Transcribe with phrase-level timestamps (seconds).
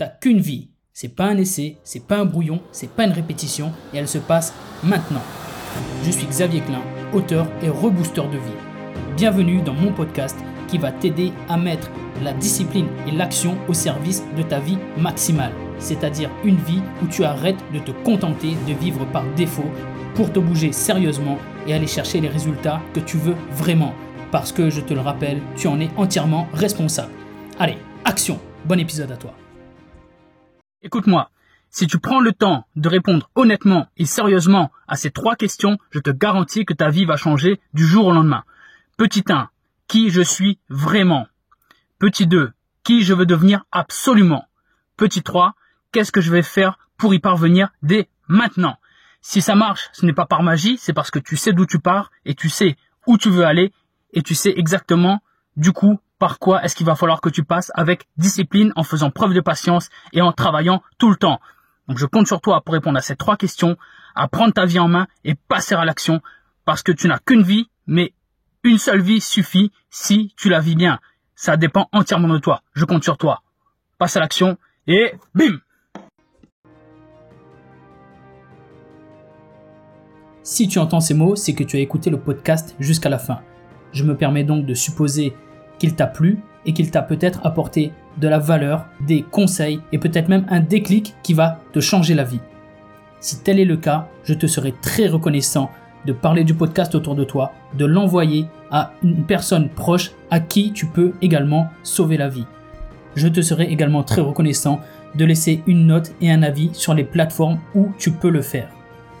[0.00, 0.70] T'as qu'une vie.
[0.94, 4.16] C'est pas un essai, c'est pas un brouillon, c'est pas une répétition et elle se
[4.16, 5.20] passe maintenant.
[6.06, 6.80] Je suis Xavier Klein,
[7.12, 9.14] auteur et rebooster de vie.
[9.14, 11.90] Bienvenue dans mon podcast qui va t'aider à mettre
[12.22, 17.22] la discipline et l'action au service de ta vie maximale, c'est-à-dire une vie où tu
[17.24, 19.70] arrêtes de te contenter de vivre par défaut
[20.14, 21.36] pour te bouger sérieusement
[21.66, 23.92] et aller chercher les résultats que tu veux vraiment.
[24.32, 27.12] Parce que je te le rappelle, tu en es entièrement responsable.
[27.58, 27.76] Allez,
[28.06, 29.34] action Bon épisode à toi.
[30.82, 31.30] Écoute-moi,
[31.68, 35.98] si tu prends le temps de répondre honnêtement et sérieusement à ces trois questions, je
[35.98, 38.44] te garantis que ta vie va changer du jour au lendemain.
[38.96, 39.50] Petit 1,
[39.88, 41.26] qui je suis vraiment?
[41.98, 44.46] Petit 2, qui je veux devenir absolument?
[44.96, 45.54] Petit 3,
[45.92, 48.78] qu'est-ce que je vais faire pour y parvenir dès maintenant?
[49.20, 51.78] Si ça marche, ce n'est pas par magie, c'est parce que tu sais d'où tu
[51.78, 53.70] pars et tu sais où tu veux aller
[54.14, 55.22] et tu sais exactement
[55.58, 59.10] du coup par quoi est-ce qu'il va falloir que tu passes avec discipline, en faisant
[59.10, 61.40] preuve de patience et en travaillant tout le temps?
[61.88, 63.76] Donc je compte sur toi pour répondre à ces trois questions,
[64.14, 66.20] à prendre ta vie en main et passer à l'action,
[66.64, 68.12] parce que tu n'as qu'une vie, mais
[68.62, 71.00] une seule vie suffit si tu la vis bien.
[71.34, 72.62] Ça dépend entièrement de toi.
[72.74, 73.42] Je compte sur toi.
[73.98, 75.58] Passe à l'action et bim
[80.42, 83.40] Si tu entends ces mots, c'est que tu as écouté le podcast jusqu'à la fin.
[83.92, 85.34] Je me permets donc de supposer
[85.80, 90.28] qu'il t'a plu et qu'il t'a peut-être apporté de la valeur, des conseils et peut-être
[90.28, 92.40] même un déclic qui va te changer la vie.
[93.18, 95.70] Si tel est le cas, je te serai très reconnaissant
[96.06, 100.72] de parler du podcast autour de toi, de l'envoyer à une personne proche à qui
[100.72, 102.46] tu peux également sauver la vie.
[103.16, 104.80] Je te serai également très reconnaissant
[105.14, 108.68] de laisser une note et un avis sur les plateformes où tu peux le faire.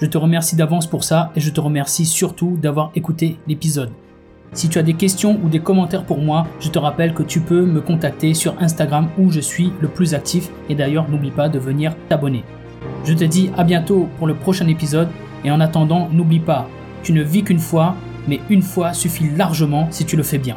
[0.00, 3.90] Je te remercie d'avance pour ça et je te remercie surtout d'avoir écouté l'épisode.
[4.54, 7.40] Si tu as des questions ou des commentaires pour moi, je te rappelle que tu
[7.40, 11.48] peux me contacter sur Instagram où je suis le plus actif et d'ailleurs n'oublie pas
[11.48, 12.44] de venir t'abonner.
[13.04, 15.08] Je te dis à bientôt pour le prochain épisode
[15.44, 16.68] et en attendant n'oublie pas,
[17.02, 17.96] tu ne vis qu'une fois,
[18.28, 20.56] mais une fois suffit largement si tu le fais bien.